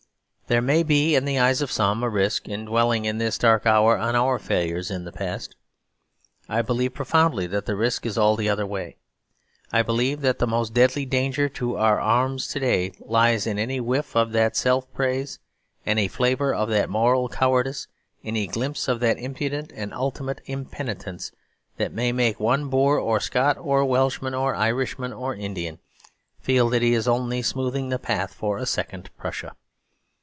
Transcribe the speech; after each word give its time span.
There 0.47 0.61
may 0.61 0.83
be, 0.83 1.15
in 1.15 1.23
the 1.23 1.39
eyes 1.39 1.61
of 1.61 1.71
some, 1.71 2.03
a 2.03 2.09
risk 2.09 2.49
in 2.49 2.65
dwelling 2.65 3.05
in 3.05 3.19
this 3.19 3.37
dark 3.37 3.65
hour 3.65 3.97
on 3.97 4.17
our 4.17 4.37
failures 4.37 4.91
in 4.91 5.05
the 5.05 5.11
past: 5.13 5.55
I 6.49 6.61
believe 6.61 6.93
profoundly 6.93 7.47
that 7.47 7.65
the 7.65 7.75
risk 7.77 8.05
is 8.05 8.17
all 8.17 8.35
the 8.35 8.49
other 8.49 8.65
way. 8.67 8.97
I 9.71 9.81
believe 9.81 10.19
that 10.19 10.39
the 10.39 10.47
most 10.47 10.73
deadly 10.73 11.05
danger 11.05 11.47
to 11.47 11.77
our 11.77 12.01
arms 12.01 12.49
to 12.49 12.59
day 12.59 12.91
lies 12.99 13.47
in 13.47 13.57
any 13.57 13.79
whiff 13.79 14.13
of 14.13 14.33
that 14.33 14.57
self 14.57 14.93
praise, 14.93 15.39
any 15.85 16.09
flavour 16.09 16.53
of 16.53 16.67
that 16.67 16.89
moral 16.89 17.29
cowardice, 17.29 17.87
any 18.21 18.45
glimpse 18.45 18.89
of 18.89 18.99
that 18.99 19.19
impudent 19.19 19.71
and 19.73 19.93
ultimate 19.93 20.41
impenitence, 20.47 21.31
that 21.77 21.93
may 21.93 22.11
make 22.11 22.41
one 22.41 22.67
Boer 22.67 22.99
or 22.99 23.21
Scot 23.21 23.57
or 23.57 23.85
Welshman 23.85 24.33
or 24.33 24.53
Irishman 24.53 25.13
or 25.13 25.33
Indian 25.33 25.79
feel 26.41 26.67
that 26.71 26.81
he 26.81 26.93
is 26.93 27.07
only 27.07 27.41
smoothing 27.41 27.87
the 27.87 27.97
path 27.97 28.33
for 28.33 28.57
a 28.57 28.65
second 28.65 29.09
Prussia. 29.17 29.55